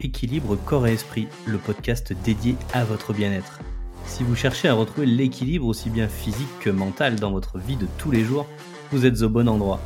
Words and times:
Équilibre 0.00 0.56
Corps 0.56 0.86
et 0.86 0.92
Esprit, 0.92 1.28
le 1.46 1.58
podcast 1.58 2.12
dédié 2.24 2.56
à 2.72 2.84
votre 2.84 3.12
bien-être. 3.12 3.60
Si 4.06 4.22
vous 4.22 4.36
cherchez 4.36 4.68
à 4.68 4.74
retrouver 4.74 5.06
l'équilibre 5.06 5.66
aussi 5.66 5.90
bien 5.90 6.08
physique 6.08 6.58
que 6.60 6.70
mental 6.70 7.16
dans 7.16 7.30
votre 7.30 7.58
vie 7.58 7.76
de 7.76 7.86
tous 7.98 8.10
les 8.10 8.24
jours, 8.24 8.46
vous 8.90 9.06
êtes 9.06 9.22
au 9.22 9.28
bon 9.28 9.48
endroit. 9.48 9.80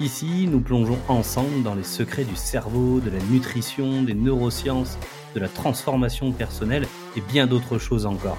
Ici, 0.00 0.48
nous 0.50 0.60
plongeons 0.60 0.98
ensemble 1.08 1.62
dans 1.62 1.74
les 1.74 1.84
secrets 1.84 2.24
du 2.24 2.36
cerveau, 2.36 3.00
de 3.00 3.10
la 3.10 3.22
nutrition, 3.30 4.02
des 4.02 4.14
neurosciences, 4.14 4.98
de 5.34 5.40
la 5.40 5.48
transformation 5.48 6.32
personnelle 6.32 6.86
et 7.16 7.20
bien 7.20 7.46
d'autres 7.46 7.78
choses 7.78 8.06
encore. 8.06 8.38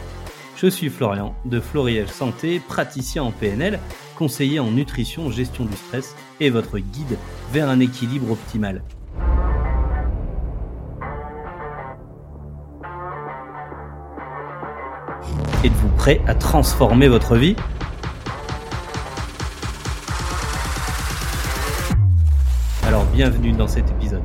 Je 0.55 0.67
suis 0.67 0.89
Florian 0.89 1.35
de 1.45 1.59
Floriel 1.59 2.07
Santé, 2.07 2.59
praticien 2.59 3.23
en 3.23 3.31
PNL, 3.31 3.79
conseiller 4.15 4.59
en 4.59 4.71
nutrition, 4.71 5.31
gestion 5.31 5.65
du 5.65 5.75
stress 5.75 6.15
et 6.39 6.49
votre 6.49 6.79
guide 6.79 7.17
vers 7.51 7.69
un 7.69 7.79
équilibre 7.79 8.31
optimal. 8.31 8.83
Êtes-vous 15.63 15.95
prêt 15.95 16.19
à 16.27 16.35
transformer 16.35 17.07
votre 17.07 17.37
vie? 17.37 17.55
Alors 22.83 23.05
bienvenue 23.05 23.53
dans 23.53 23.69
cet 23.69 23.89
épisode. 23.89 24.23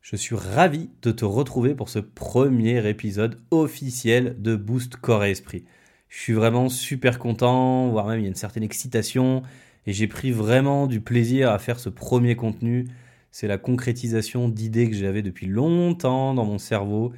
Je 0.00 0.16
suis 0.16 0.34
ravi 0.34 0.90
de 1.02 1.12
te 1.12 1.24
retrouver 1.24 1.76
pour 1.76 1.90
ce 1.90 2.00
premier 2.00 2.88
épisode 2.88 3.40
officiel 3.52 4.34
de 4.42 4.56
Boost 4.56 4.96
Corps 4.96 5.22
et 5.22 5.30
Esprit. 5.30 5.64
Je 6.08 6.18
suis 6.18 6.32
vraiment 6.32 6.68
super 6.68 7.20
content, 7.20 7.90
voire 7.90 8.08
même 8.08 8.18
il 8.18 8.22
y 8.22 8.26
a 8.26 8.30
une 8.30 8.34
certaine 8.34 8.64
excitation, 8.64 9.42
et 9.86 9.92
j'ai 9.92 10.08
pris 10.08 10.32
vraiment 10.32 10.88
du 10.88 11.00
plaisir 11.00 11.52
à 11.52 11.60
faire 11.60 11.78
ce 11.78 11.88
premier 11.88 12.34
contenu. 12.34 12.88
C'est 13.30 13.46
la 13.46 13.58
concrétisation 13.58 14.48
d'idées 14.48 14.90
que 14.90 14.96
j'avais 14.96 15.22
depuis 15.22 15.46
longtemps 15.46 16.34
dans 16.34 16.44
mon 16.44 16.58
cerveau, 16.58 17.12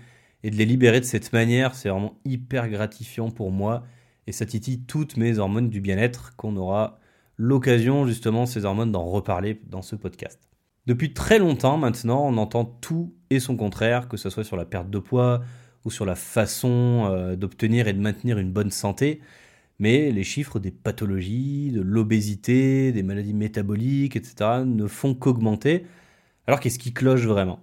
et 0.46 0.50
de 0.50 0.54
les 0.54 0.64
libérer 0.64 1.00
de 1.00 1.04
cette 1.04 1.32
manière, 1.32 1.74
c'est 1.74 1.88
vraiment 1.88 2.20
hyper 2.24 2.68
gratifiant 2.68 3.32
pour 3.32 3.50
moi, 3.50 3.82
et 4.28 4.32
ça 4.32 4.46
titille 4.46 4.82
toutes 4.82 5.16
mes 5.16 5.40
hormones 5.40 5.70
du 5.70 5.80
bien-être 5.80 6.36
qu'on 6.36 6.56
aura 6.56 7.00
l'occasion 7.36 8.06
justement, 8.06 8.46
ces 8.46 8.64
hormones, 8.64 8.92
d'en 8.92 9.04
reparler 9.04 9.60
dans 9.66 9.82
ce 9.82 9.96
podcast. 9.96 10.38
Depuis 10.86 11.12
très 11.12 11.40
longtemps 11.40 11.78
maintenant, 11.78 12.24
on 12.24 12.36
entend 12.36 12.64
tout 12.64 13.12
et 13.28 13.40
son 13.40 13.56
contraire, 13.56 14.06
que 14.06 14.16
ce 14.16 14.30
soit 14.30 14.44
sur 14.44 14.56
la 14.56 14.64
perte 14.64 14.88
de 14.88 15.00
poids 15.00 15.42
ou 15.84 15.90
sur 15.90 16.04
la 16.04 16.14
façon 16.14 17.08
euh, 17.10 17.34
d'obtenir 17.34 17.88
et 17.88 17.92
de 17.92 18.00
maintenir 18.00 18.38
une 18.38 18.52
bonne 18.52 18.70
santé. 18.70 19.20
Mais 19.80 20.12
les 20.12 20.22
chiffres 20.22 20.60
des 20.60 20.70
pathologies, 20.70 21.72
de 21.72 21.80
l'obésité, 21.80 22.92
des 22.92 23.02
maladies 23.02 23.34
métaboliques, 23.34 24.14
etc. 24.14 24.62
ne 24.64 24.86
font 24.86 25.12
qu'augmenter. 25.12 25.86
Alors 26.46 26.60
qu'est-ce 26.60 26.78
qui 26.78 26.92
cloche 26.92 27.26
vraiment? 27.26 27.58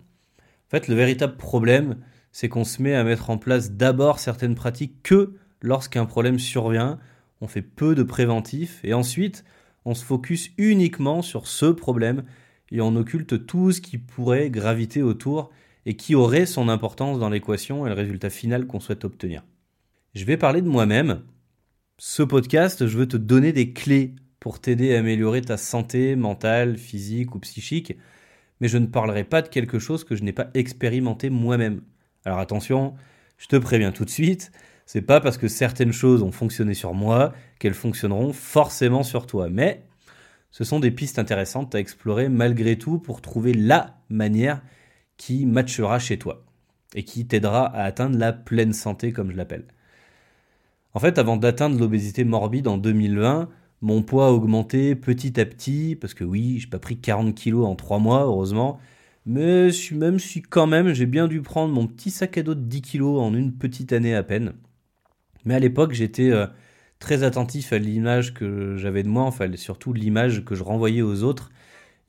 En 0.67 0.69
fait, 0.69 0.89
le 0.89 0.95
véritable 0.95 1.37
problème, 1.37 1.95
c'est 2.33 2.49
qu'on 2.49 2.65
se 2.65 2.81
met 2.81 2.95
à 2.95 3.05
mettre 3.05 3.29
en 3.29 3.37
place 3.37 3.71
d'abord 3.71 4.19
certaines 4.19 4.55
pratiques 4.55 5.01
que 5.03 5.35
lorsqu'un 5.61 6.05
problème 6.05 6.39
survient. 6.39 6.99
On 7.39 7.47
fait 7.47 7.61
peu 7.61 7.95
de 7.95 8.03
préventifs 8.03 8.81
et 8.83 8.93
ensuite 8.93 9.45
on 9.85 9.93
se 9.93 10.03
focus 10.03 10.49
uniquement 10.57 11.21
sur 11.21 11.47
ce 11.47 11.67
problème 11.67 12.23
et 12.71 12.81
on 12.81 12.95
occulte 12.95 13.45
tout 13.45 13.71
ce 13.71 13.81
qui 13.81 13.97
pourrait 13.97 14.49
graviter 14.49 15.03
autour 15.03 15.51
et 15.85 15.95
qui 15.95 16.15
aurait 16.15 16.45
son 16.45 16.69
importance 16.69 17.19
dans 17.19 17.29
l'équation 17.29 17.85
et 17.85 17.89
le 17.89 17.95
résultat 17.95 18.29
final 18.29 18.65
qu'on 18.65 18.79
souhaite 18.79 19.05
obtenir. 19.05 19.43
Je 20.15 20.25
vais 20.25 20.37
parler 20.37 20.61
de 20.61 20.69
moi-même. 20.69 21.21
Ce 21.99 22.23
podcast, 22.23 22.87
je 22.87 22.97
veux 22.97 23.07
te 23.07 23.17
donner 23.17 23.51
des 23.51 23.73
clés 23.73 24.15
pour 24.39 24.59
t'aider 24.59 24.95
à 24.95 24.99
améliorer 24.99 25.41
ta 25.41 25.57
santé 25.57 26.15
mentale, 26.15 26.77
physique 26.77 27.35
ou 27.35 27.39
psychique, 27.39 27.97
mais 28.59 28.67
je 28.67 28.77
ne 28.77 28.87
parlerai 28.87 29.23
pas 29.23 29.41
de 29.41 29.49
quelque 29.49 29.79
chose 29.79 30.03
que 30.03 30.15
je 30.15 30.23
n'ai 30.23 30.33
pas 30.33 30.49
expérimenté 30.53 31.29
moi-même. 31.29 31.81
Alors 32.25 32.39
attention, 32.39 32.93
je 33.37 33.47
te 33.47 33.55
préviens 33.55 33.91
tout 33.91 34.05
de 34.05 34.09
suite, 34.09 34.51
c'est 34.85 35.01
pas 35.01 35.21
parce 35.21 35.37
que 35.37 35.47
certaines 35.47 35.91
choses 35.91 36.23
ont 36.23 36.31
fonctionné 36.31 36.73
sur 36.73 36.93
moi 36.93 37.33
qu'elles 37.59 37.73
fonctionneront 37.73 38.33
forcément 38.33 39.03
sur 39.03 39.27
toi, 39.27 39.49
mais 39.49 39.83
ce 40.51 40.63
sont 40.63 40.79
des 40.79 40.91
pistes 40.91 41.19
intéressantes 41.19 41.73
à 41.75 41.79
explorer 41.79 42.29
malgré 42.29 42.77
tout 42.77 42.99
pour 42.99 43.21
trouver 43.21 43.53
la 43.53 43.97
manière 44.09 44.61
qui 45.17 45.45
matchera 45.45 45.99
chez 45.99 46.17
toi 46.17 46.43
et 46.95 47.03
qui 47.03 47.25
t'aidera 47.25 47.65
à 47.65 47.83
atteindre 47.83 48.17
la 48.17 48.33
pleine 48.33 48.73
santé 48.73 49.11
comme 49.11 49.31
je 49.31 49.37
l'appelle. 49.37 49.65
En 50.93 50.99
fait, 50.99 51.17
avant 51.17 51.37
d'atteindre 51.37 51.79
l'obésité 51.79 52.23
morbide 52.23 52.67
en 52.67 52.77
2020, 52.77 53.49
mon 53.81 54.03
poids 54.03 54.27
a 54.27 54.31
augmenté 54.31 54.95
petit 54.95 55.39
à 55.39 55.45
petit, 55.45 55.97
parce 55.99 56.13
que 56.13 56.23
oui, 56.23 56.59
j'ai 56.59 56.67
pas 56.67 56.79
pris 56.79 56.97
40 56.97 57.33
kilos 57.35 57.65
en 57.65 57.75
3 57.75 57.99
mois, 57.99 58.21
heureusement, 58.21 58.79
mais 59.25 59.69
même 59.91 60.19
si 60.19 60.41
quand 60.41 60.67
même 60.67 60.93
j'ai 60.93 61.05
bien 61.05 61.27
dû 61.27 61.41
prendre 61.41 61.73
mon 61.73 61.87
petit 61.87 62.11
sac 62.11 62.37
à 62.37 62.43
dos 62.43 62.55
de 62.55 62.61
10 62.61 62.81
kilos 62.81 63.21
en 63.21 63.33
une 63.33 63.53
petite 63.53 63.93
année 63.93 64.15
à 64.15 64.23
peine. 64.23 64.53
Mais 65.45 65.55
à 65.55 65.59
l'époque, 65.59 65.93
j'étais 65.93 66.31
euh, 66.31 66.47
très 66.99 67.23
attentif 67.23 67.73
à 67.73 67.77
l'image 67.79 68.33
que 68.33 68.77
j'avais 68.77 69.03
de 69.03 69.09
moi, 69.09 69.23
enfin 69.23 69.49
surtout 69.55 69.93
l'image 69.93 70.45
que 70.45 70.55
je 70.55 70.63
renvoyais 70.63 71.01
aux 71.01 71.23
autres. 71.23 71.51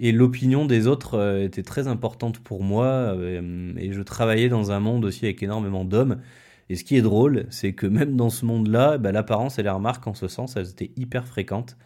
Et 0.00 0.12
l'opinion 0.12 0.66
des 0.66 0.86
autres 0.86 1.14
euh, 1.14 1.44
était 1.44 1.62
très 1.62 1.88
importante 1.88 2.40
pour 2.40 2.62
moi. 2.62 2.86
Euh, 2.86 3.72
et 3.76 3.92
je 3.92 4.02
travaillais 4.02 4.48
dans 4.48 4.72
un 4.72 4.80
monde 4.80 5.04
aussi 5.04 5.24
avec 5.24 5.42
énormément 5.42 5.84
d'hommes. 5.84 6.20
Et 6.68 6.76
ce 6.76 6.84
qui 6.84 6.96
est 6.96 7.02
drôle, 7.02 7.46
c'est 7.50 7.74
que 7.74 7.86
même 7.86 8.16
dans 8.16 8.30
ce 8.30 8.44
monde-là, 8.46 8.98
bah, 8.98 9.12
l'apparence 9.12 9.58
et 9.58 9.62
les 9.62 9.70
remarques 9.70 10.06
en 10.06 10.14
ce 10.14 10.28
sens, 10.28 10.56
elles 10.56 10.70
étaient 10.70 10.92
hyper 10.96 11.26
fréquentes. 11.26 11.76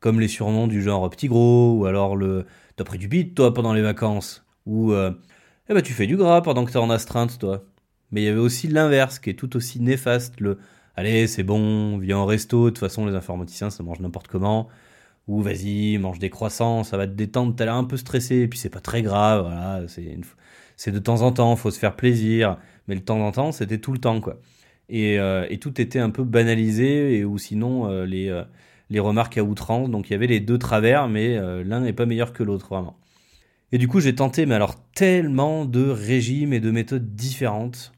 Comme 0.00 0.20
les 0.20 0.28
surnoms 0.28 0.66
du 0.66 0.82
genre 0.82 1.08
petit 1.10 1.28
gros, 1.28 1.74
ou 1.78 1.86
alors 1.86 2.16
le 2.16 2.46
t'as 2.76 2.84
pris 2.84 2.98
du 2.98 3.08
bide 3.08 3.34
toi 3.34 3.54
pendant 3.54 3.72
les 3.72 3.82
vacances, 3.82 4.43
ou 4.66 4.92
euh, 4.92 5.12
eh 5.68 5.74
ben, 5.74 5.82
tu 5.82 5.92
fais 5.92 6.06
du 6.06 6.16
gras 6.16 6.42
pendant 6.42 6.64
que 6.64 6.72
t'es 6.72 6.78
en 6.78 6.90
astreinte 6.90 7.38
toi. 7.38 7.64
Mais 8.10 8.22
il 8.22 8.24
y 8.24 8.28
avait 8.28 8.40
aussi 8.40 8.68
l'inverse 8.68 9.18
qui 9.18 9.30
est 9.30 9.34
tout 9.34 9.56
aussi 9.56 9.80
néfaste, 9.80 10.40
le 10.40 10.58
allez, 10.96 11.26
c'est 11.26 11.42
bon, 11.42 11.98
viens 11.98 12.18
au 12.18 12.26
resto, 12.26 12.66
de 12.66 12.70
toute 12.70 12.78
façon, 12.78 13.06
les 13.06 13.14
informaticiens, 13.14 13.70
ça 13.70 13.82
mange 13.82 14.00
n'importe 14.00 14.28
comment. 14.28 14.68
Ou 15.28 15.42
vas-y, 15.42 15.98
mange 15.98 16.18
des 16.18 16.30
croissants, 16.30 16.84
ça 16.84 16.96
va 16.96 17.06
te 17.06 17.12
détendre, 17.12 17.54
t'as 17.56 17.64
l'air 17.64 17.74
un 17.74 17.84
peu 17.84 17.96
stressé, 17.96 18.36
et 18.40 18.48
puis 18.48 18.58
c'est 18.58 18.70
pas 18.70 18.80
très 18.80 19.02
grave, 19.02 19.42
voilà, 19.42 19.82
c'est, 20.76 20.90
de 20.92 20.98
temps 20.98 21.22
en 21.22 21.32
temps, 21.32 21.56
faut 21.56 21.70
se 21.70 21.78
faire 21.78 21.96
plaisir, 21.96 22.58
mais 22.88 22.94
le 22.94 23.02
temps 23.02 23.20
en 23.20 23.32
temps, 23.32 23.52
c'était 23.52 23.78
tout 23.78 23.92
le 23.92 23.98
temps, 23.98 24.20
quoi. 24.20 24.38
Et, 24.88 25.18
euh, 25.18 25.46
tout 25.60 25.80
était 25.80 25.98
un 25.98 26.10
peu 26.10 26.24
banalisé, 26.24 27.24
ou 27.24 27.38
sinon, 27.38 27.90
euh, 27.90 28.04
les, 28.06 28.44
les 28.90 29.00
remarques 29.00 29.38
à 29.38 29.44
outrance, 29.44 29.90
donc 29.90 30.10
il 30.10 30.12
y 30.12 30.16
avait 30.16 30.26
les 30.26 30.40
deux 30.40 30.58
travers, 30.58 31.08
mais 31.08 31.38
l'un 31.64 31.80
n'est 31.80 31.92
pas 31.94 32.06
meilleur 32.06 32.32
que 32.32 32.42
l'autre, 32.42 32.68
vraiment. 32.68 32.96
Et 33.72 33.78
du 33.78 33.88
coup, 33.88 34.00
j'ai 34.00 34.14
tenté, 34.14 34.46
mais 34.46 34.54
alors 34.54 34.76
tellement 34.92 35.64
de 35.64 35.88
régimes 35.88 36.52
et 36.52 36.60
de 36.60 36.70
méthodes 36.70 37.14
différentes. 37.14 37.92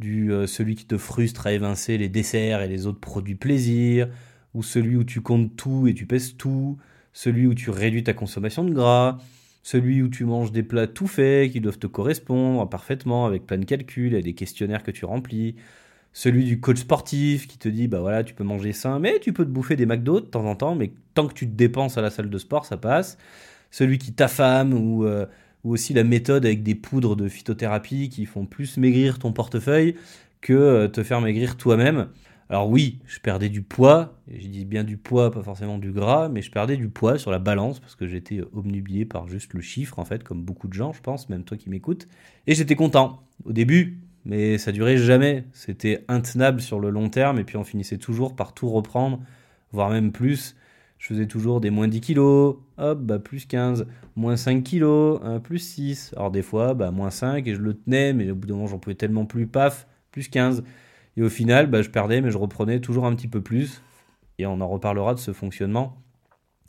Du 0.00 0.32
euh, 0.32 0.46
celui 0.46 0.74
qui 0.74 0.86
te 0.86 0.98
frustre 0.98 1.46
à 1.46 1.52
évincer 1.52 1.98
les 1.98 2.08
desserts 2.08 2.62
et 2.62 2.68
les 2.68 2.86
autres 2.86 3.00
produits 3.00 3.36
plaisir, 3.36 4.08
ou 4.54 4.62
celui 4.62 4.96
où 4.96 5.04
tu 5.04 5.20
comptes 5.20 5.54
tout 5.56 5.86
et 5.86 5.94
tu 5.94 6.06
pèses 6.06 6.36
tout, 6.36 6.78
celui 7.12 7.46
où 7.46 7.54
tu 7.54 7.70
réduis 7.70 8.04
ta 8.04 8.12
consommation 8.12 8.64
de 8.64 8.72
gras, 8.72 9.18
celui 9.62 10.02
où 10.02 10.08
tu 10.08 10.24
manges 10.24 10.52
des 10.52 10.62
plats 10.62 10.86
tout 10.86 11.06
faits 11.06 11.52
qui 11.52 11.60
doivent 11.60 11.78
te 11.78 11.86
correspondre 11.86 12.68
parfaitement 12.68 13.26
avec 13.26 13.46
plein 13.46 13.58
de 13.58 13.64
calculs 13.64 14.14
et 14.14 14.22
des 14.22 14.34
questionnaires 14.34 14.82
que 14.82 14.90
tu 14.90 15.04
remplis, 15.04 15.56
celui 16.12 16.44
du 16.44 16.60
coach 16.60 16.78
sportif 16.78 17.48
qui 17.48 17.58
te 17.58 17.68
dit 17.68 17.88
bah 17.88 18.00
voilà 18.00 18.22
tu 18.24 18.34
peux 18.34 18.44
manger 18.44 18.72
sain 18.72 18.98
mais 19.00 19.18
tu 19.20 19.32
peux 19.32 19.44
te 19.44 19.50
bouffer 19.50 19.74
des 19.74 19.86
McDo 19.86 20.20
de 20.20 20.26
temps 20.26 20.44
en 20.44 20.54
temps 20.54 20.74
mais 20.74 20.92
tant 21.14 21.26
que 21.26 21.34
tu 21.34 21.46
te 21.46 21.54
dépenses 21.54 21.98
à 21.98 22.02
la 22.02 22.10
salle 22.10 22.30
de 22.30 22.38
sport 22.38 22.66
ça 22.66 22.76
passe, 22.76 23.18
celui 23.74 23.98
qui 23.98 24.12
t'affame 24.12 24.72
ou 24.72 25.04
euh, 25.04 25.26
ou 25.64 25.72
aussi 25.72 25.94
la 25.94 26.04
méthode 26.04 26.46
avec 26.46 26.62
des 26.62 26.76
poudres 26.76 27.16
de 27.16 27.26
phytothérapie 27.26 28.08
qui 28.08 28.24
font 28.24 28.46
plus 28.46 28.76
maigrir 28.76 29.18
ton 29.18 29.32
portefeuille 29.32 29.96
que 30.40 30.52
euh, 30.52 30.88
te 30.88 31.02
faire 31.02 31.20
maigrir 31.20 31.56
toi-même. 31.56 32.06
Alors 32.48 32.68
oui, 32.68 33.00
je 33.06 33.18
perdais 33.18 33.48
du 33.48 33.62
poids, 33.62 34.20
et 34.30 34.40
je 34.40 34.46
dis 34.46 34.64
bien 34.64 34.84
du 34.84 34.96
poids, 34.96 35.32
pas 35.32 35.42
forcément 35.42 35.78
du 35.78 35.90
gras, 35.90 36.28
mais 36.28 36.40
je 36.40 36.52
perdais 36.52 36.76
du 36.76 36.88
poids 36.88 37.18
sur 37.18 37.32
la 37.32 37.40
balance 37.40 37.80
parce 37.80 37.96
que 37.96 38.06
j'étais 38.06 38.42
obnubilé 38.52 39.06
par 39.06 39.26
juste 39.26 39.54
le 39.54 39.60
chiffre 39.60 39.98
en 39.98 40.04
fait, 40.04 40.22
comme 40.22 40.44
beaucoup 40.44 40.68
de 40.68 40.74
gens, 40.74 40.92
je 40.92 41.00
pense, 41.00 41.28
même 41.28 41.42
toi 41.42 41.56
qui 41.56 41.68
m'écoutes. 41.68 42.06
Et 42.46 42.54
j'étais 42.54 42.76
content 42.76 43.24
au 43.44 43.52
début, 43.52 43.98
mais 44.24 44.56
ça 44.56 44.70
durait 44.70 44.98
jamais. 44.98 45.46
C'était 45.52 46.04
intenable 46.06 46.60
sur 46.60 46.78
le 46.78 46.90
long 46.90 47.08
terme, 47.08 47.40
et 47.40 47.44
puis 47.44 47.56
on 47.56 47.64
finissait 47.64 47.98
toujours 47.98 48.36
par 48.36 48.54
tout 48.54 48.68
reprendre, 48.68 49.20
voire 49.72 49.90
même 49.90 50.12
plus 50.12 50.54
je 51.04 51.10
faisais 51.10 51.26
toujours 51.26 51.60
des 51.60 51.68
moins 51.68 51.86
10 51.86 52.00
kilos, 52.00 52.56
hop, 52.78 52.98
bah 53.02 53.18
plus 53.18 53.44
15, 53.44 53.86
moins 54.16 54.38
5 54.38 54.64
kilos, 54.64 55.20
plus 55.42 55.58
6. 55.58 56.14
Alors 56.16 56.30
des 56.30 56.40
fois, 56.40 56.72
bah 56.72 56.90
moins 56.92 57.10
5 57.10 57.46
et 57.46 57.54
je 57.54 57.60
le 57.60 57.74
tenais, 57.74 58.14
mais 58.14 58.30
au 58.30 58.34
bout 58.34 58.46
d'un 58.48 58.54
moment, 58.54 58.68
j'en 58.68 58.78
pouvais 58.78 58.94
tellement 58.94 59.26
plus, 59.26 59.46
paf, 59.46 59.86
plus 60.12 60.28
15. 60.28 60.64
Et 61.18 61.22
au 61.22 61.28
final, 61.28 61.66
bah, 61.66 61.82
je 61.82 61.90
perdais, 61.90 62.22
mais 62.22 62.30
je 62.30 62.38
reprenais 62.38 62.80
toujours 62.80 63.04
un 63.04 63.14
petit 63.14 63.28
peu 63.28 63.42
plus. 63.42 63.82
Et 64.38 64.46
on 64.46 64.62
en 64.62 64.66
reparlera 64.66 65.12
de 65.12 65.18
ce 65.18 65.34
fonctionnement. 65.34 66.02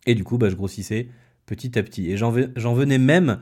Et 0.06 0.16
du 0.16 0.26
coup, 0.26 0.38
bah, 0.38 0.50
je 0.50 0.56
grossissais 0.56 1.08
petit 1.46 1.80
à 1.80 1.84
petit. 1.84 2.12
Et 2.12 2.18
j'en 2.18 2.74
venais 2.74 2.98
même 2.98 3.40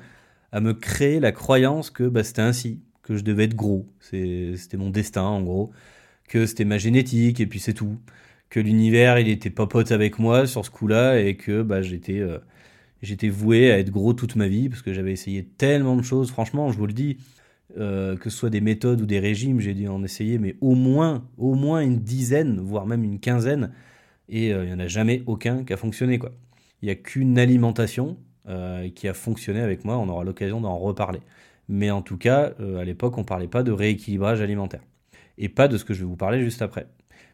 à 0.51 0.59
me 0.59 0.75
créer 0.75 1.19
la 1.19 1.31
croyance 1.31 1.89
que 1.89 2.03
bah, 2.03 2.23
c'était 2.23 2.43
ainsi, 2.43 2.83
que 3.01 3.17
je 3.17 3.23
devais 3.23 3.45
être 3.45 3.55
gros. 3.55 3.87
C'était 3.99 4.77
mon 4.77 4.91
destin, 4.91 5.23
en 5.23 5.41
gros. 5.41 5.71
Que 6.29 6.45
c'était 6.45 6.65
ma 6.65 6.77
génétique, 6.77 7.39
et 7.39 7.47
puis 7.47 7.59
c'est 7.59 7.73
tout 7.73 7.97
que 8.53 8.59
l'univers 8.59 9.17
il 9.17 9.29
était 9.29 9.49
pas 9.49 9.65
pote 9.65 9.91
avec 9.91 10.19
moi 10.19 10.45
sur 10.45 10.63
ce 10.63 10.69
coup-là 10.69 11.19
et 11.19 11.37
que 11.37 11.63
bah, 11.63 11.81
j'étais 11.81 12.19
euh, 12.19 12.37
J'étais 13.01 13.27
voué 13.29 13.71
à 13.71 13.79
être 13.79 13.89
gros 13.91 14.13
toute 14.13 14.37
ma 14.37 14.47
vie 14.47 14.69
parce 14.69 14.81
que 14.81 14.93
j'avais 14.93 15.11
essayé 15.11 15.43
tellement 15.43 15.97
de 15.97 16.03
choses. 16.03 16.31
Franchement, 16.31 16.71
je 16.71 16.77
vous 16.77 16.87
le 16.87 16.93
dis, 16.93 17.17
euh, 17.77 18.15
que 18.15 18.29
ce 18.29 18.37
soit 18.37 18.49
des 18.49 18.61
méthodes 18.61 19.01
ou 19.01 19.05
des 19.05 19.19
régimes, 19.19 19.59
j'ai 19.59 19.73
dû 19.73 19.89
en 19.89 20.03
essayer, 20.05 20.37
mais 20.37 20.55
au 20.61 20.75
moins, 20.75 21.27
au 21.37 21.55
moins 21.55 21.81
une 21.81 21.99
dizaine, 21.99 22.61
voire 22.61 22.85
même 22.85 23.03
une 23.03 23.19
quinzaine. 23.19 23.73
Et 24.29 24.53
euh, 24.53 24.63
il 24.63 24.67
n'y 24.67 24.73
en 24.73 24.79
a 24.79 24.87
jamais 24.87 25.23
aucun 25.25 25.65
qui 25.65 25.73
a 25.73 25.77
fonctionné. 25.77 26.17
Quoi. 26.19 26.31
Il 26.81 26.85
n'y 26.85 26.91
a 26.91 26.95
qu'une 26.95 27.37
alimentation 27.37 28.17
qui 28.95 29.07
a 29.07 29.13
fonctionné 29.13 29.61
avec 29.61 29.83
moi. 29.85 29.97
On 29.97 30.07
aura 30.09 30.23
l'occasion 30.23 30.61
d'en 30.61 30.77
reparler. 30.77 31.19
Mais 31.69 31.91
en 31.91 32.01
tout 32.01 32.17
cas, 32.17 32.53
à 32.79 32.83
l'époque, 32.85 33.17
on 33.17 33.21
ne 33.21 33.25
parlait 33.25 33.47
pas 33.47 33.63
de 33.63 33.71
rééquilibrage 33.71 34.41
alimentaire. 34.41 34.81
Et 35.37 35.49
pas 35.49 35.67
de 35.67 35.77
ce 35.77 35.85
que 35.85 35.93
je 35.93 35.99
vais 35.99 36.05
vous 36.05 36.15
parler 36.15 36.43
juste 36.43 36.61
après. 36.61 36.87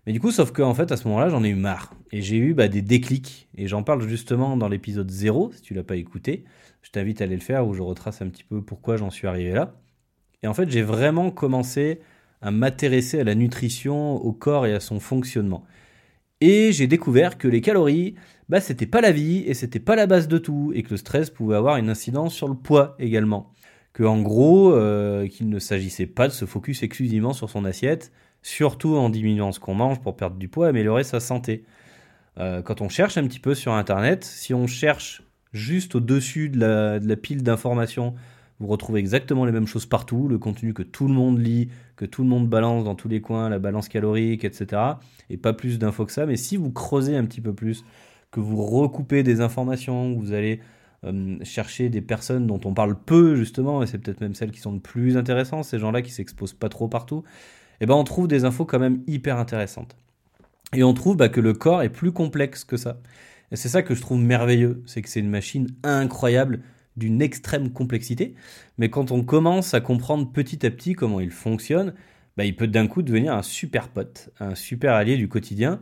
Mais 0.06 0.14
du 0.14 0.20
coup, 0.20 0.32
sauf 0.32 0.52
qu'en 0.52 0.70
en 0.70 0.74
fait, 0.74 0.92
à 0.92 0.98
ce 0.98 1.08
moment-là, 1.08 1.30
j'en 1.30 1.44
ai 1.44 1.50
eu 1.50 1.56
marre. 1.56 1.94
Et 2.12 2.22
j'ai 2.22 2.38
eu 2.38 2.54
bah, 2.54 2.68
des 2.68 2.82
déclics. 2.82 3.50
Et 3.56 3.68
j'en 3.68 3.84
parle 3.84 4.02
justement 4.08 4.58
dans 4.58 4.68
l'épisode 4.68 5.10
0, 5.10 5.52
si 5.54 5.62
tu 5.62 5.74
l'as 5.74 5.84
pas 5.84 5.98
écouté. 5.98 6.46
Je 6.82 6.92
t'invite 6.92 7.22
à 7.22 7.26
aller 7.26 7.36
le 7.36 7.42
faire, 7.42 7.68
où 7.68 7.74
je 7.74 7.82
retrace 7.82 8.22
un 8.22 8.30
petit 8.30 8.44
peu 8.44 8.62
pourquoi 8.62 8.98
j'en 8.98 9.10
suis 9.10 9.28
arrivé 9.28 9.52
là. 9.52 9.76
Et 10.42 10.48
en 10.48 10.54
fait, 10.54 10.70
j'ai 10.70 10.82
vraiment 10.82 11.32
commencé 11.32 12.00
à 12.42 12.52
m'intéresser 12.52 13.20
à 13.20 13.24
la 13.24 13.36
nutrition, 13.36 14.16
au 14.16 14.32
corps 14.32 14.66
et 14.66 14.74
à 14.74 14.80
son 14.80 15.00
fonctionnement. 15.00 15.66
Et 16.42 16.72
j'ai 16.72 16.88
découvert 16.88 17.38
que 17.38 17.50
les 17.50 17.60
calories, 17.60 18.16
bah, 18.48 18.62
c'était 18.62 18.86
pas 18.86 19.02
la 19.02 19.12
vie 19.12 19.44
et 19.46 19.54
c'était 19.54 19.80
pas 19.80 19.98
la 19.98 20.08
base 20.08 20.30
de 20.30 20.38
tout, 20.38 20.72
et 20.74 20.84
que 20.84 20.92
le 20.92 20.98
stress 20.98 21.30
pouvait 21.30 21.58
avoir 21.58 21.76
une 21.76 21.90
incidence 21.90 22.34
sur 22.34 22.48
le 22.48 22.56
poids 22.56 22.96
également. 23.00 23.52
Que 23.94 24.04
en 24.04 24.22
gros, 24.22 24.74
euh, 24.74 25.28
qu'il 25.28 25.50
ne 25.50 25.60
s'agissait 25.60 26.06
pas 26.06 26.28
de 26.28 26.34
se 26.34 26.46
focus 26.46 26.84
exclusivement 26.84 27.34
sur 27.34 27.50
son 27.50 27.66
assiette, 27.66 28.12
surtout 28.42 28.96
en 28.96 29.10
diminuant 29.10 29.52
ce 29.52 29.60
qu'on 29.60 29.74
mange 29.74 30.00
pour 30.00 30.16
perdre 30.16 30.38
du 30.38 30.48
poids 30.48 30.68
et 30.68 30.70
améliorer 30.70 31.04
sa 31.04 31.20
santé. 31.20 31.64
Euh, 32.38 32.62
quand 32.62 32.82
on 32.82 32.90
cherche 32.90 33.18
un 33.18 33.28
petit 33.28 33.40
peu 33.40 33.56
sur 33.56 33.74
Internet, 33.74 34.24
si 34.24 34.54
on 34.54 34.68
cherche 34.68 35.24
juste 35.52 35.96
au-dessus 35.96 36.50
de 36.50 36.60
la, 36.60 37.16
pile 37.16 37.44
d'informations, 37.44 38.14
vous 38.60 38.68
retrouvez 38.68 39.00
exactement 39.00 39.46
les 39.46 39.52
mêmes 39.52 39.68
choses 39.68 39.86
partout, 39.86 40.28
le 40.28 40.38
contenu 40.38 40.74
que 40.74 40.84
tout 40.84 41.08
le 41.08 41.14
monde 41.14 41.40
lit, 41.40 41.70
que 41.96 42.06
tout 42.06 42.24
le 42.24 42.30
monde 42.30 42.48
balance 42.48 42.84
dans 42.84 42.96
tous 42.96 43.08
les 43.08 43.22
coins, 43.22 43.50
la 43.50 43.60
balance 43.60 43.90
calorique, 43.90 44.44
etc. 44.44 44.82
Et 45.30 45.38
pas 45.38 45.54
plus 45.54 45.80
d'infos 45.80 46.06
que 46.06 46.12
ça. 46.12 46.26
Mais 46.26 46.36
si 46.36 46.58
vous 46.58 46.72
creusez 46.72 47.16
un 47.16 47.26
petit 47.26 47.42
peu 47.42 47.54
plus, 47.54 47.84
que 48.32 48.40
vous 48.40 48.64
recoupez 48.64 49.24
des 49.24 49.42
informations, 49.42 50.14
vous 50.14 50.34
allez 50.34 50.60
chercher 51.44 51.90
des 51.90 52.02
personnes 52.02 52.46
dont 52.46 52.60
on 52.66 52.74
parle 52.74 52.98
peu 53.00 53.36
justement, 53.36 53.82
et 53.82 53.88
c'est 53.88 53.98
peut-être 53.98 54.22
même 54.22 54.36
celles 54.36 54.52
qui 54.52 54.60
sont 54.60 54.74
le 54.74 54.80
plus 54.80 55.18
intéressantes, 55.18 55.66
ces 55.66 55.80
gens-là 55.80 56.02
qui 56.02 56.12
s'exposent 56.12 56.54
pas 56.54 56.70
trop 56.70 56.88
partout, 56.88 57.24
eh 57.82 57.86
ben 57.86 57.96
on 57.96 58.04
trouve 58.04 58.28
des 58.28 58.46
infos 58.46 58.66
quand 58.66 58.80
même 58.80 59.02
hyper 59.08 59.38
intéressantes. 59.38 59.96
Et 60.74 60.84
on 60.84 60.94
trouve 60.94 61.16
bah, 61.16 61.30
que 61.30 61.42
le 61.42 61.54
corps 61.54 61.82
est 61.82 61.90
plus 61.90 62.12
complexe 62.12 62.64
que 62.64 62.78
ça. 62.78 63.02
Et 63.52 63.56
c'est 63.56 63.70
ça 63.70 63.82
que 63.82 63.96
je 63.96 64.02
trouve 64.02 64.20
merveilleux, 64.20 64.84
c'est 64.86 65.02
que 65.02 65.10
c'est 65.10 65.20
une 65.20 65.30
machine 65.30 65.68
incroyable, 65.84 66.62
d'une 66.98 67.22
extrême 67.22 67.72
complexité, 67.72 68.36
mais 68.78 68.90
quand 68.90 69.12
on 69.12 69.24
commence 69.24 69.74
à 69.74 69.80
comprendre 69.80 70.32
petit 70.32 70.66
à 70.66 70.70
petit 70.70 70.94
comment 70.94 71.22
il 71.22 71.32
fonctionne, 71.32 71.94
bah, 72.36 72.44
il 72.44 72.56
peut 72.56 72.68
d'un 72.68 72.88
coup 72.88 73.02
devenir 73.02 73.34
un 73.34 73.42
super 73.42 73.88
pote, 73.88 74.30
un 74.40 74.54
super 74.54 74.94
allié 74.94 75.16
du 75.16 75.30
quotidien, 75.30 75.80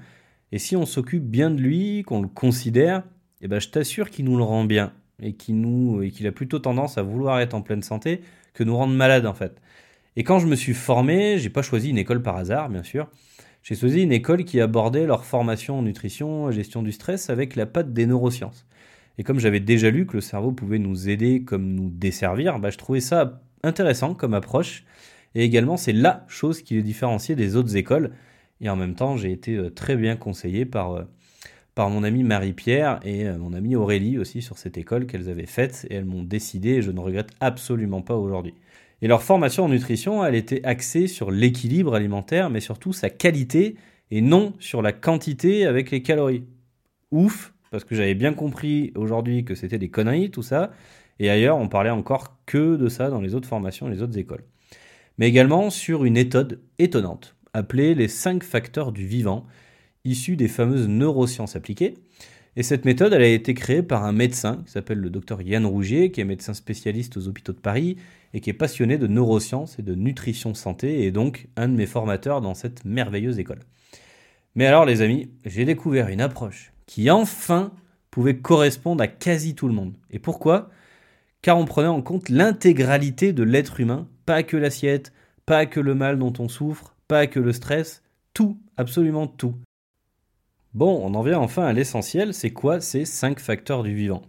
et 0.52 0.60
si 0.60 0.75
on 0.75 0.86
s'occupe 0.86 1.24
bien 1.24 1.50
de 1.50 1.60
lui, 1.60 2.04
qu'on 2.04 2.22
le 2.22 2.28
considère, 2.28 3.04
eh 3.42 3.48
ben, 3.48 3.60
je 3.60 3.69
t'assure 3.69 4.10
qu'il 4.12 4.25
nous 4.25 4.38
le 4.38 4.44
rend 4.44 4.64
bien, 4.64 4.94
et 5.22 5.34
qu'il 5.34 5.60
nous, 5.60 6.02
et 6.04 6.12
qu'il 6.12 6.28
a 6.28 6.31
plutôt 6.31 6.60
tendance 6.60 6.98
à 6.98 7.04
vouloir 7.04 7.40
être 7.40 7.54
en 7.54 7.62
pleine 7.62 7.84
santé 7.84 8.22
que 8.54 8.64
nous 8.64 8.75
rendre 8.75 8.94
malades 8.94 9.25
en 9.25 9.34
fait. 9.34 9.62
Et 10.16 10.24
quand 10.24 10.40
je 10.40 10.48
me 10.48 10.56
suis 10.56 10.74
formé, 10.74 11.38
j'ai 11.38 11.50
pas 11.50 11.62
choisi 11.62 11.90
une 11.90 11.98
école 11.98 12.24
par 12.24 12.38
hasard, 12.38 12.69
bien 12.69 12.84
sûr. 12.84 13.08
J'ai 13.64 13.75
choisi 13.75 14.02
une 14.02 14.12
école 14.12 14.46
qui 14.46 14.62
abordait 14.62 15.06
leur 15.06 15.25
formation 15.25 15.80
en 15.80 15.81
nutrition, 15.81 16.50
gestion 16.52 16.81
du 16.81 16.92
stress 16.92 17.30
avec 17.30 17.56
la 17.56 17.66
patte 17.66 17.94
des 17.94 18.06
neurosciences. 18.06 18.66
Et 19.18 19.24
comme 19.24 19.40
j'avais 19.40 19.60
déjà 19.60 19.90
lu 19.90 20.06
que 20.06 20.14
le 20.14 20.22
cerveau 20.22 20.52
pouvait 20.52 20.80
nous 20.80 21.10
aider 21.10 21.44
comme 21.44 21.74
nous 21.74 21.90
desservir, 21.90 22.60
bah, 22.60 22.69
je 22.69 22.78
trouvais 22.78 23.00
ça 23.00 23.42
intéressant 23.64 24.14
comme 24.14 24.34
approche. 24.34 24.86
Et 25.36 25.44
également, 25.44 25.78
c'est 25.78 25.94
la 25.94 26.25
chose 26.28 26.62
qui 26.62 26.75
les 26.75 26.84
différenciait 26.84 27.36
des 27.36 27.56
autres 27.56 27.75
écoles. 27.75 28.12
Et 28.62 28.69
en 28.69 28.75
même 28.75 28.96
temps, 28.96 29.18
j'ai 29.18 29.31
été 29.31 29.56
euh, 29.56 29.69
très 29.69 29.96
bien 29.96 30.16
conseillé 30.16 30.66
par, 30.66 30.94
euh, 30.94 31.04
par 31.77 31.91
mon 31.91 32.01
ami 32.01 32.24
Marie-Pierre 32.24 33.00
et 33.06 33.27
euh, 33.27 33.38
mon 33.38 33.53
ami 33.53 33.75
Aurélie 33.75 34.18
aussi 34.18 34.41
sur 34.41 34.57
cette 34.57 34.79
école 34.79 35.06
qu'elles 35.06 35.29
avaient 35.29 35.45
faite. 35.45 35.85
Et 35.91 35.94
elles 35.94 36.06
m'ont 36.06 36.24
décidé, 36.24 36.69
et 36.71 36.81
je 36.81 36.89
ne 36.89 37.00
regrette 37.00 37.29
absolument 37.39 38.01
pas 38.01 38.15
aujourd'hui. 38.15 38.56
Et 39.03 39.07
leur 39.07 39.21
formation 39.21 39.65
en 39.65 39.69
nutrition, 39.69 40.25
elle 40.25 40.33
était 40.33 40.65
axée 40.65 41.06
sur 41.06 41.29
l'équilibre 41.29 41.94
alimentaire, 41.94 42.50
mais 42.50 42.62
surtout 42.62 42.94
sa 42.94 43.12
qualité, 43.12 43.75
et 44.09 44.21
non 44.21 44.53
sur 44.57 44.81
la 44.81 44.91
quantité 44.91 45.68
avec 45.68 45.91
les 45.91 46.01
calories. 46.01 46.45
Ouf, 47.12 47.53
parce 47.69 47.83
que 47.83 47.94
j'avais 47.94 48.15
bien 48.15 48.33
compris 48.33 48.91
aujourd'hui 48.95 49.45
que 49.45 49.53
c'était 49.53 49.77
des 49.77 49.89
conneries, 49.89 50.31
tout 50.31 50.41
ça, 50.41 50.71
et 51.19 51.30
ailleurs, 51.30 51.57
on 51.57 51.68
parlait 51.68 51.91
encore 51.91 52.38
que 52.47 52.75
de 52.75 52.89
ça 52.89 53.12
dans 53.12 53.21
les 53.21 53.35
autres 53.35 53.47
formations 53.47 53.88
les 53.88 54.01
autres 54.01 54.18
écoles. 54.18 54.45
Mais 55.19 55.27
également 55.27 55.69
sur 55.69 56.06
une 56.06 56.15
méthode 56.15 56.59
étonnante, 56.80 57.35
appelée 57.53 57.94
les 57.94 58.07
5 58.07 58.44
facteurs 58.44 58.91
du 58.91 59.06
vivant, 59.06 59.45
issue 60.07 60.36
des 60.36 60.48
fameuses 60.48 60.88
neurosciences 60.88 61.56
appliquées, 61.56 61.95
et 62.59 62.63
cette 62.63 62.86
méthode, 62.86 63.13
elle 63.13 63.21
a 63.21 63.27
été 63.27 63.54
créée 63.54 63.83
par 63.83 64.04
un 64.04 64.12
médecin 64.13 64.63
qui 64.65 64.71
s'appelle 64.71 64.98
le 64.98 65.12
docteur 65.12 65.44
Yann 65.44 65.63
Rougier, 65.63 66.09
qui 66.09 66.21
est 66.21 66.25
médecin 66.25 66.56
spécialiste 66.56 67.15
aux 67.15 67.27
hôpitaux 67.27 67.54
de 67.54 67.59
Paris 67.59 67.98
et 68.33 68.42
qui 68.42 68.50
est 68.50 68.54
passionné 68.54 68.98
de 68.98 69.06
neurosciences 69.06 69.77
et 69.77 69.83
de 69.83 69.94
nutrition 69.94 70.56
santé, 70.56 71.06
et 71.06 71.12
donc 71.12 71.50
un 71.56 71.68
de 71.68 71.75
mes 71.75 71.86
formateurs 71.86 72.42
dans 72.42 72.56
cette 72.56 72.83
merveilleuse 72.83 73.38
école. 73.38 73.59
Mais 74.56 74.65
alors 74.65 74.86
les 74.86 75.04
amis, 75.04 75.30
j'ai 75.45 75.65
découvert 75.65 76.07
une 76.07 76.19
approche 76.19 76.74
qui 76.88 77.12
enfin 77.12 77.71
pouvait 78.09 78.38
correspondre 78.38 79.04
à 79.04 79.07
quasi 79.07 79.54
tout 79.54 79.68
le 79.68 79.75
monde. 79.75 79.94
Et 80.09 80.18
pourquoi? 80.18 80.71
Car 81.44 81.59
on 81.59 81.65
prenait 81.65 81.88
en 81.88 82.01
compte 82.01 82.30
l'intégralité 82.30 83.33
de 83.33 83.44
l'être 83.44 83.80
humain, 83.80 84.07
pas 84.25 84.42
que 84.42 84.57
l'assiette, 84.57 85.13
pas 85.45 85.68
que 85.68 85.80
le 85.80 85.94
mal 85.94 86.18
dont 86.18 86.33
on 86.39 86.50
souffre, 86.50 86.95
pas 87.07 87.27
que 87.27 87.39
le 87.39 87.54
stress, 87.54 88.01
tout, 88.33 88.57
absolument 88.77 89.27
tout. 89.27 89.54
Bon, 90.77 91.01
on 91.03 91.15
en 91.15 91.24
vient 91.24 91.39
enfin 91.39 91.65
à 91.65 91.74
l'essentiel, 91.74 92.35
c'est 92.35 92.51
quoi 92.51 92.81
ces 92.81 93.03
cinq 93.03 93.39
facteurs 93.39 93.81
du 93.81 93.95
vivant? 93.95 94.21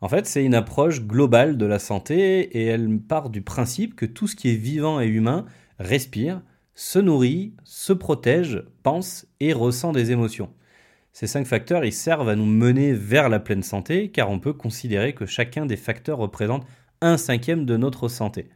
En 0.00 0.08
fait, 0.08 0.26
c'est 0.26 0.44
une 0.44 0.54
approche 0.54 1.02
globale 1.02 1.58
de 1.58 1.66
la 1.66 1.80
santé 1.80 2.56
et 2.56 2.66
elle 2.66 3.00
part 3.00 3.30
du 3.30 3.42
principe 3.42 3.96
que 3.96 4.06
tout 4.06 4.28
ce 4.28 4.36
qui 4.36 4.50
est 4.50 4.54
vivant 4.54 5.00
et 5.00 5.08
humain 5.08 5.44
respire, 5.80 6.40
se 6.76 7.00
nourrit, 7.00 7.54
se 7.64 7.92
protège, 7.92 8.62
pense 8.84 9.26
et 9.40 9.52
ressent 9.52 9.90
des 9.90 10.12
émotions. 10.12 10.50
Ces 11.12 11.26
cinq 11.26 11.48
facteurs, 11.48 11.84
ils 11.84 11.92
servent 11.92 12.28
à 12.28 12.36
nous 12.36 12.46
mener 12.46 12.92
vers 12.92 13.28
la 13.28 13.40
pleine 13.40 13.64
santé 13.64 14.08
car 14.12 14.30
on 14.30 14.38
peut 14.38 14.52
considérer 14.52 15.14
que 15.14 15.26
chacun 15.26 15.66
des 15.66 15.76
facteurs 15.76 16.18
représente 16.18 16.64
un 17.00 17.16
cinquième 17.16 17.66
de 17.66 17.76
notre 17.76 18.06
santé. 18.06 18.50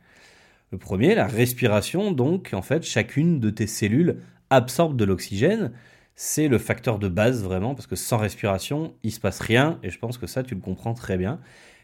Le 0.71 0.79
premier, 0.79 1.17
la 1.17 1.27
respiration, 1.27 2.13
donc 2.13 2.51
en 2.53 2.63
fait 2.63 2.85
chacune 2.85 3.41
de 3.41 3.51
tes 3.51 3.67
cellules 3.67 4.19
absorbe 4.49 4.97
de 4.97 5.05
l'oxygène 5.05 5.73
c'est 6.17 6.49
le 6.49 6.57
facteur 6.57 6.99
de 6.99 7.09
base 7.09 7.45
vraiment, 7.45 7.75
parce 7.75 7.87
que 7.87 7.95
sans 7.95 8.17
respiration, 8.17 8.95
il 9.03 9.13
se 9.13 9.21
passe 9.21 9.39
rien, 9.39 9.79
et 9.83 9.91
je 9.91 9.99
pense 9.99 10.17
que 10.17 10.27
ça, 10.27 10.43
tu 10.43 10.55
le 10.55 10.61
comprends 10.61 10.95
très 10.95 11.19
bien. 11.19 11.39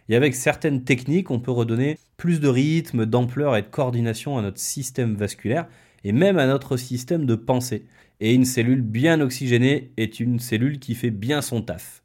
Et 0.08 0.16
avec 0.16 0.34
certaines 0.34 0.84
techniques, 0.84 1.30
on 1.30 1.38
peut 1.38 1.50
redonner 1.50 1.98
plus 2.16 2.40
de 2.40 2.48
rythme, 2.48 3.04
d'ampleur 3.04 3.56
et 3.56 3.62
de 3.62 3.66
coordination 3.66 4.38
à 4.38 4.42
notre 4.42 4.58
système 4.58 5.14
vasculaire, 5.14 5.68
et 6.02 6.12
même 6.12 6.38
à 6.38 6.46
notre 6.46 6.78
système 6.78 7.26
de 7.26 7.34
pensée. 7.34 7.84
Et 8.20 8.32
une 8.32 8.46
cellule 8.46 8.80
bien 8.80 9.20
oxygénée 9.20 9.92
est 9.98 10.18
une 10.18 10.38
cellule 10.38 10.78
qui 10.78 10.94
fait 10.94 11.10
bien 11.10 11.42
son 11.42 11.60
taf. 11.60 12.02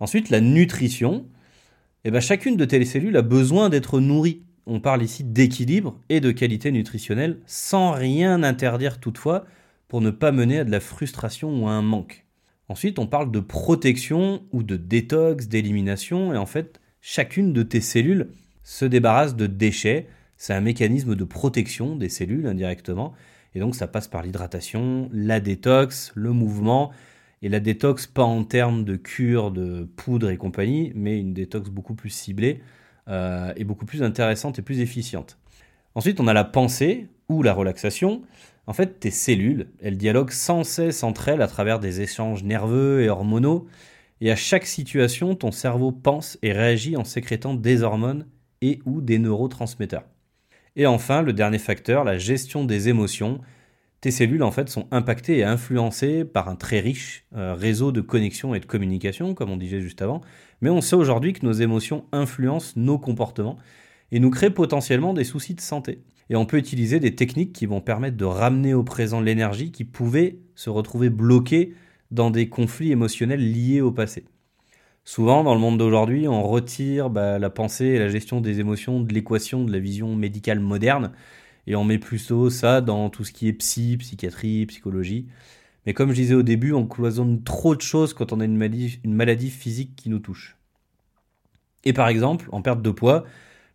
Ensuite, 0.00 0.28
la 0.30 0.40
nutrition. 0.40 1.26
Eh 2.04 2.10
ben, 2.10 2.20
chacune 2.20 2.56
de 2.56 2.64
tes 2.64 2.84
cellules 2.84 3.16
a 3.16 3.22
besoin 3.22 3.68
d'être 3.68 4.00
nourrie. 4.00 4.42
On 4.66 4.80
parle 4.80 5.02
ici 5.02 5.24
d'équilibre 5.24 5.98
et 6.08 6.20
de 6.20 6.30
qualité 6.30 6.72
nutritionnelle, 6.72 7.38
sans 7.46 7.92
rien 7.92 8.42
interdire 8.42 9.00
toutefois, 9.00 9.46
pour 9.90 10.00
ne 10.00 10.10
pas 10.10 10.30
mener 10.30 10.60
à 10.60 10.64
de 10.64 10.70
la 10.70 10.78
frustration 10.78 11.62
ou 11.62 11.66
à 11.66 11.72
un 11.72 11.82
manque. 11.82 12.24
Ensuite, 12.68 13.00
on 13.00 13.08
parle 13.08 13.32
de 13.32 13.40
protection 13.40 14.44
ou 14.52 14.62
de 14.62 14.76
détox, 14.76 15.48
d'élimination, 15.48 16.32
et 16.32 16.36
en 16.36 16.46
fait, 16.46 16.80
chacune 17.00 17.52
de 17.52 17.64
tes 17.64 17.80
cellules 17.80 18.28
se 18.62 18.84
débarrasse 18.84 19.34
de 19.34 19.48
déchets. 19.48 20.06
C'est 20.36 20.54
un 20.54 20.60
mécanisme 20.60 21.16
de 21.16 21.24
protection 21.24 21.96
des 21.96 22.08
cellules 22.08 22.46
indirectement, 22.46 23.14
et 23.56 23.58
donc 23.58 23.74
ça 23.74 23.88
passe 23.88 24.06
par 24.06 24.22
l'hydratation, 24.22 25.10
la 25.12 25.40
détox, 25.40 26.12
le 26.14 26.30
mouvement, 26.30 26.92
et 27.42 27.48
la 27.48 27.58
détox 27.58 28.06
pas 28.06 28.22
en 28.22 28.44
termes 28.44 28.84
de 28.84 28.94
cure, 28.94 29.50
de 29.50 29.88
poudre 29.96 30.30
et 30.30 30.36
compagnie, 30.36 30.92
mais 30.94 31.18
une 31.18 31.34
détox 31.34 31.68
beaucoup 31.68 31.94
plus 31.94 32.10
ciblée 32.10 32.60
euh, 33.08 33.52
et 33.56 33.64
beaucoup 33.64 33.86
plus 33.86 34.04
intéressante 34.04 34.60
et 34.60 34.62
plus 34.62 34.78
efficiente. 34.78 35.36
Ensuite, 35.96 36.20
on 36.20 36.28
a 36.28 36.32
la 36.32 36.44
pensée 36.44 37.08
ou 37.28 37.42
la 37.42 37.52
relaxation. 37.52 38.22
En 38.70 38.72
fait, 38.72 39.00
tes 39.00 39.10
cellules, 39.10 39.66
elles 39.82 39.96
dialoguent 39.96 40.30
sans 40.30 40.62
cesse 40.62 41.02
entre 41.02 41.26
elles 41.26 41.42
à 41.42 41.48
travers 41.48 41.80
des 41.80 42.02
échanges 42.02 42.44
nerveux 42.44 43.02
et 43.02 43.08
hormonaux, 43.08 43.66
et 44.20 44.30
à 44.30 44.36
chaque 44.36 44.64
situation, 44.64 45.34
ton 45.34 45.50
cerveau 45.50 45.90
pense 45.90 46.38
et 46.42 46.52
réagit 46.52 46.96
en 46.96 47.02
sécrétant 47.02 47.54
des 47.54 47.82
hormones 47.82 48.28
et 48.62 48.78
ou 48.84 49.00
des 49.00 49.18
neurotransmetteurs. 49.18 50.04
Et 50.76 50.86
enfin, 50.86 51.22
le 51.22 51.32
dernier 51.32 51.58
facteur, 51.58 52.04
la 52.04 52.16
gestion 52.16 52.62
des 52.64 52.88
émotions. 52.88 53.40
tes 54.00 54.12
cellules 54.12 54.44
en 54.44 54.52
fait 54.52 54.68
sont 54.68 54.86
impactées 54.92 55.38
et 55.38 55.44
influencées 55.44 56.24
par 56.24 56.48
un 56.48 56.54
très 56.54 56.78
riche 56.78 57.26
euh, 57.34 57.54
réseau 57.54 57.90
de 57.90 58.00
connexion 58.00 58.54
et 58.54 58.60
de 58.60 58.66
communication, 58.66 59.34
comme 59.34 59.50
on 59.50 59.56
disait 59.56 59.80
juste 59.80 60.00
avant. 60.00 60.20
Mais 60.60 60.70
on 60.70 60.80
sait 60.80 60.94
aujourd'hui 60.94 61.32
que 61.32 61.44
nos 61.44 61.54
émotions 61.54 62.04
influencent 62.12 62.74
nos 62.76 63.00
comportements 63.00 63.58
et 64.12 64.20
nous 64.20 64.30
créent 64.30 64.50
potentiellement 64.50 65.12
des 65.12 65.24
soucis 65.24 65.54
de 65.54 65.60
santé. 65.60 66.04
Et 66.30 66.36
on 66.36 66.46
peut 66.46 66.56
utiliser 66.56 67.00
des 67.00 67.14
techniques 67.14 67.52
qui 67.52 67.66
vont 67.66 67.80
permettre 67.80 68.16
de 68.16 68.24
ramener 68.24 68.72
au 68.72 68.84
présent 68.84 69.20
l'énergie 69.20 69.72
qui 69.72 69.84
pouvait 69.84 70.38
se 70.54 70.70
retrouver 70.70 71.10
bloquée 71.10 71.74
dans 72.10 72.30
des 72.30 72.48
conflits 72.48 72.92
émotionnels 72.92 73.52
liés 73.52 73.80
au 73.80 73.92
passé. 73.92 74.24
Souvent, 75.04 75.42
dans 75.42 75.54
le 75.54 75.60
monde 75.60 75.78
d'aujourd'hui, 75.78 76.28
on 76.28 76.42
retire 76.42 77.10
bah, 77.10 77.38
la 77.38 77.50
pensée 77.50 77.86
et 77.86 77.98
la 77.98 78.08
gestion 78.08 78.40
des 78.40 78.60
émotions 78.60 79.00
de 79.00 79.12
l'équation 79.12 79.64
de 79.64 79.72
la 79.72 79.80
vision 79.80 80.14
médicale 80.14 80.60
moderne 80.60 81.12
et 81.66 81.74
on 81.74 81.84
met 81.84 81.98
plutôt 81.98 82.48
ça 82.50 82.80
dans 82.80 83.10
tout 83.10 83.24
ce 83.24 83.32
qui 83.32 83.48
est 83.48 83.52
psy, 83.52 83.96
psychiatrie, 83.98 84.66
psychologie. 84.66 85.26
Mais 85.86 85.94
comme 85.94 86.10
je 86.10 86.16
disais 86.16 86.34
au 86.34 86.42
début, 86.42 86.72
on 86.72 86.86
cloisonne 86.86 87.42
trop 87.42 87.74
de 87.74 87.80
choses 87.80 88.14
quand 88.14 88.32
on 88.32 88.40
a 88.40 88.44
une 88.44 88.56
maladie, 88.56 89.00
une 89.04 89.14
maladie 89.14 89.50
physique 89.50 89.96
qui 89.96 90.10
nous 90.10 90.18
touche. 90.18 90.56
Et 91.84 91.92
par 91.92 92.08
exemple, 92.08 92.48
en 92.52 92.62
perte 92.62 92.82
de 92.82 92.90
poids, 92.90 93.24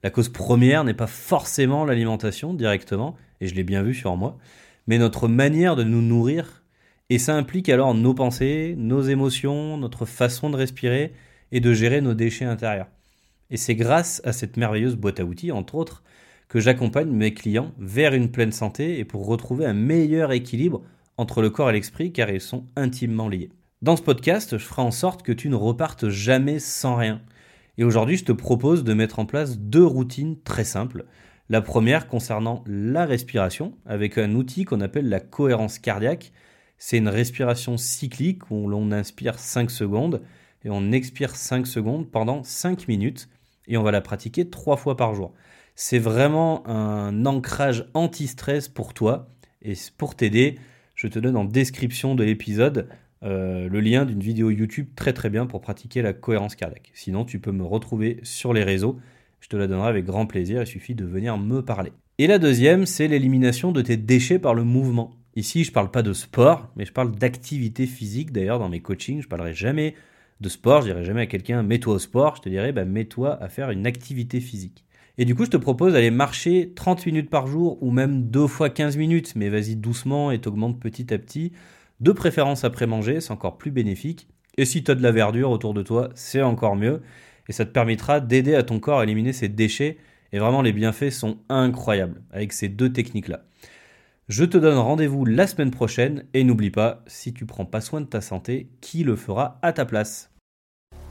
la 0.06 0.12
cause 0.12 0.30
première 0.30 0.84
n'est 0.84 0.94
pas 0.94 1.08
forcément 1.08 1.84
l'alimentation 1.84 2.54
directement, 2.54 3.16
et 3.42 3.48
je 3.48 3.56
l'ai 3.56 3.64
bien 3.64 3.82
vu 3.82 3.96
sur 3.96 4.16
moi, 4.18 4.38
mais 4.86 5.00
notre 5.00 5.28
manière 5.28 5.76
de 5.76 5.84
nous 5.84 6.04
nourrir, 6.04 6.62
et 7.10 7.18
ça 7.18 7.36
implique 7.36 7.70
alors 7.70 7.96
nos 7.96 8.14
pensées, 8.14 8.76
nos 8.78 9.02
émotions, 9.02 9.78
notre 9.78 10.06
façon 10.06 10.52
de 10.52 10.58
respirer 10.58 11.14
et 11.52 11.60
de 11.60 11.74
gérer 11.74 12.02
nos 12.02 12.14
déchets 12.14 12.46
intérieurs. 12.46 12.86
Et 13.50 13.58
c'est 13.58 13.74
grâce 13.74 14.22
à 14.26 14.32
cette 14.32 14.58
merveilleuse 14.58 14.96
boîte 14.96 15.20
à 15.20 15.26
outils, 15.26 15.52
entre 15.52 15.74
autres, 15.74 16.04
que 16.50 16.60
j'accompagne 16.60 17.10
mes 17.10 17.34
clients 17.34 17.72
vers 17.80 18.14
une 18.14 18.30
pleine 18.30 18.52
santé 18.52 19.00
et 19.00 19.06
pour 19.06 19.26
retrouver 19.26 19.66
un 19.66 19.74
meilleur 19.74 20.34
équilibre 20.34 20.84
entre 21.18 21.42
le 21.42 21.50
corps 21.50 21.72
et 21.72 21.74
l'esprit 21.74 22.14
car 22.14 22.30
ils 22.30 22.40
sont 22.40 22.68
intimement 22.76 23.28
liés. 23.28 23.50
Dans 23.82 23.96
ce 23.96 24.04
podcast, 24.04 24.60
je 24.60 24.66
ferai 24.66 24.84
en 24.84 24.92
sorte 24.92 25.24
que 25.24 25.32
tu 25.32 25.50
ne 25.50 25.56
repartes 25.56 26.10
jamais 26.10 26.60
sans 26.60 26.96
rien. 26.96 27.22
Et 27.78 27.84
aujourd'hui, 27.84 28.18
je 28.18 28.26
te 28.26 28.32
propose 28.32 28.84
de 28.84 28.94
mettre 28.94 29.20
en 29.20 29.26
place 29.26 29.60
deux 29.60 29.86
routines 29.86 30.40
très 30.42 30.64
simples. 30.64 31.06
La 31.50 31.62
première 31.62 32.08
concernant 32.08 32.64
la 32.66 33.06
respiration 33.06 33.78
avec 33.86 34.18
un 34.18 34.34
outil 34.34 34.66
qu'on 34.66 34.82
appelle 34.82 35.10
la 35.10 35.20
cohérence 35.20 35.78
cardiaque. 35.78 36.32
C'est 36.78 36.98
une 36.98 37.10
respiration 37.10 37.78
cyclique 37.78 38.50
où 38.50 38.68
l'on 38.68 38.92
inspire 38.92 39.38
5 39.38 39.70
secondes 39.70 40.22
et 40.64 40.70
on 40.70 40.92
expire 40.92 41.36
5 41.36 41.68
secondes 41.68 42.10
pendant 42.10 42.44
5 42.44 42.88
minutes 42.88 43.30
et 43.68 43.78
on 43.78 43.84
va 43.84 43.92
la 43.92 44.02
pratiquer 44.02 44.50
3 44.50 44.78
fois 44.78 44.98
par 44.98 45.14
jour. 45.14 45.34
C'est 45.76 46.00
vraiment 46.00 46.66
un 46.68 47.26
ancrage 47.26 47.90
anti-stress 47.94 48.70
pour 48.70 48.94
toi. 48.94 49.30
Et 49.62 49.74
pour 49.98 50.16
t'aider, 50.16 50.58
je 50.96 51.08
te 51.08 51.20
donne 51.20 51.36
en 51.36 51.46
description 51.46 52.16
de 52.16 52.24
l'épisode 52.24 52.88
euh, 53.24 53.70
le 53.70 53.80
lien 53.80 54.06
d'une 54.06 54.20
vidéo 54.20 54.50
YouTube 54.50 54.88
très 54.96 55.14
très 55.14 55.30
bien 55.30 55.46
pour 55.46 55.62
pratiquer 55.62 56.02
la 56.02 56.14
cohérence 56.14 56.56
cardiaque. 56.56 56.92
Sinon, 56.94 57.26
tu 57.26 57.40
peux 57.40 57.52
me 57.52 57.64
retrouver 57.64 58.20
sur 58.24 58.54
les 58.54 58.64
réseaux. 58.64 59.00
Je 59.40 59.48
te 59.48 59.56
la 59.56 59.68
donnerai 59.68 59.90
avec 59.90 60.06
grand 60.06 60.26
plaisir. 60.26 60.62
Il 60.62 60.68
suffit 60.68 60.96
de 60.96 61.06
venir 61.06 61.38
me 61.38 61.62
parler. 61.62 61.92
Et 62.18 62.28
la 62.28 62.40
deuxième, 62.40 62.86
c'est 62.86 63.08
l'élimination 63.08 63.72
de 63.72 63.82
tes 63.82 63.98
déchets 63.98 64.40
par 64.40 64.54
le 64.54 64.64
mouvement. 64.64 65.12
Ici, 65.36 65.64
je 65.64 65.70
ne 65.70 65.74
parle 65.74 65.92
pas 65.92 66.02
de 66.02 66.14
sport, 66.14 66.70
mais 66.76 66.86
je 66.86 66.94
parle 66.94 67.14
d'activité 67.14 67.88
physique. 67.88 68.32
D'ailleurs, 68.32 68.60
dans 68.60 68.70
mes 68.70 68.80
coachings, 68.80 69.22
je 69.22 69.28
ne 69.28 69.30
parlerai 69.30 69.54
jamais 69.54 69.96
de 70.42 70.50
sport. 70.50 70.82
Je 70.82 70.88
dirai 70.88 71.04
jamais 71.04 71.22
à 71.22 71.26
quelqu'un 71.26 71.62
mets-toi 71.64 71.96
au 71.96 72.00
sport. 72.00 72.38
Je 72.38 72.42
te 72.44 72.50
dirai 72.50 72.72
bah, 72.72 72.86
mets-toi 72.86 73.42
à 73.42 73.50
faire 73.50 73.70
une 73.70 73.86
activité 73.86 74.40
physique. 74.40 74.86
Et 75.18 75.26
du 75.26 75.36
coup, 75.36 75.46
je 75.46 75.50
te 75.50 75.58
propose 75.58 75.94
d'aller 75.94 76.12
marcher 76.12 76.74
30 76.76 77.06
minutes 77.06 77.30
par 77.30 77.48
jour 77.48 77.82
ou 77.82 77.92
même 77.92 78.24
deux 78.24 78.48
fois 78.48 78.70
15 78.70 78.98
minutes, 78.98 79.34
mais 79.36 79.50
vas-y 79.50 79.76
doucement 79.76 80.32
et 80.32 80.40
t'augmente 80.40 80.80
petit 80.80 81.14
à 81.14 81.18
petit. 81.18 81.54
De 82.00 82.12
préférence 82.12 82.64
après 82.64 82.88
manger, 82.88 83.22
c'est 83.22 83.32
encore 83.32 83.58
plus 83.58 83.72
bénéfique. 83.72 84.28
Et 84.58 84.66
si 84.66 84.84
tu 84.84 84.92
as 84.92 84.96
de 84.96 85.04
la 85.04 85.12
verdure 85.12 85.50
autour 85.50 85.74
de 85.74 85.82
toi, 85.82 86.10
c'est 86.16 86.42
encore 86.42 86.76
mieux. 86.76 87.02
Et 87.48 87.54
ça 87.54 87.66
te 87.66 87.72
permettra 87.72 88.20
d'aider 88.20 88.56
à 88.56 88.64
ton 88.64 88.80
corps 88.80 89.00
à 89.00 89.04
éliminer 89.04 89.34
ses 89.34 89.50
déchets. 89.50 89.98
Et 90.32 90.40
vraiment, 90.40 90.62
les 90.62 90.74
bienfaits 90.74 91.12
sont 91.12 91.38
incroyables 91.50 92.22
avec 92.32 92.54
ces 92.54 92.68
deux 92.68 92.92
techniques-là. 92.92 93.46
Je 94.28 94.44
te 94.44 94.58
donne 94.58 94.78
rendez-vous 94.78 95.24
la 95.24 95.46
semaine 95.46 95.72
prochaine 95.72 96.26
et 96.34 96.44
n'oublie 96.44 96.72
pas, 96.72 97.04
si 97.06 97.32
tu 97.32 97.46
prends 97.46 97.66
pas 97.66 97.80
soin 97.80 98.02
de 98.02 98.08
ta 98.08 98.22
santé, 98.22 98.70
qui 98.82 99.04
le 99.04 99.16
fera 99.16 99.60
à 99.62 99.72
ta 99.72 99.86
place? 99.86 100.32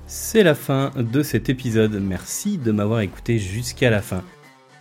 C'est 0.07 0.43
la 0.43 0.55
fin 0.55 0.91
de 0.97 1.23
cet 1.23 1.49
épisode. 1.49 1.95
Merci 2.03 2.59
de 2.59 2.73
m'avoir 2.73 3.01
écouté 3.01 3.39
jusqu'à 3.39 3.89
la 3.89 4.03
fin. 4.03 4.25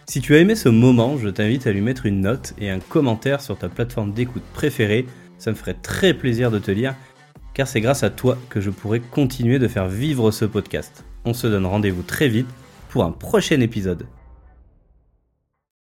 Si 0.07 0.19
tu 0.19 0.35
as 0.35 0.39
aimé 0.39 0.55
ce 0.55 0.67
moment, 0.67 1.17
je 1.17 1.29
t'invite 1.29 1.65
à 1.67 1.71
lui 1.71 1.81
mettre 1.81 2.05
une 2.05 2.21
note 2.21 2.53
et 2.57 2.69
un 2.69 2.79
commentaire 2.79 3.39
sur 3.39 3.57
ta 3.57 3.69
plateforme 3.69 4.11
d'écoute 4.11 4.43
préférée. 4.53 5.05
Ça 5.43 5.51
me 5.51 5.57
ferait 5.57 5.73
très 5.73 6.13
plaisir 6.13 6.51
de 6.51 6.57
te 6.57 6.71
lire, 6.71 6.95
car 7.53 7.67
c'est 7.67 7.81
grâce 7.81 8.03
à 8.03 8.09
toi 8.09 8.37
que 8.49 8.61
je 8.61 8.69
pourrai 8.69 9.01
continuer 9.01 9.59
de 9.59 9.67
faire 9.67 9.89
vivre 9.89 10.31
ce 10.31 10.45
podcast. 10.45 11.03
On 11.25 11.33
se 11.33 11.47
donne 11.47 11.65
rendez-vous 11.65 12.01
très 12.01 12.29
vite 12.29 12.47
pour 12.87 13.03
un 13.03 13.11
prochain 13.11 13.59
épisode. 13.59 14.05